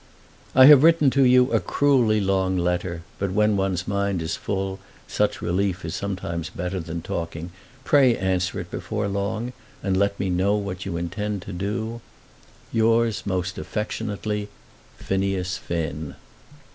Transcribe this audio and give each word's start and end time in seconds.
I 0.55 0.65
have 0.65 0.81
written 0.81 1.11
to 1.11 1.21
you 1.21 1.51
a 1.51 1.59
cruelly 1.59 2.19
long 2.19 2.57
letter; 2.57 3.03
but 3.19 3.29
when 3.29 3.55
one's 3.55 3.87
mind 3.87 4.23
is 4.23 4.35
full 4.35 4.79
such 5.07 5.43
relief 5.43 5.85
is 5.85 5.93
sometimes 5.93 6.49
better 6.49 6.79
than 6.79 7.03
talking. 7.03 7.51
Pray 7.83 8.17
answer 8.17 8.59
it 8.59 8.71
before 8.71 9.07
long, 9.07 9.53
and 9.83 9.95
let 9.95 10.19
me 10.19 10.31
know 10.31 10.55
what 10.55 10.87
you 10.87 10.97
intend 10.97 11.43
to 11.43 11.53
do. 11.53 12.01
Yours 12.73 13.27
most 13.27 13.59
affectionately, 13.59 14.49
PHINEAS 14.97 15.57
FINN. 15.59 16.15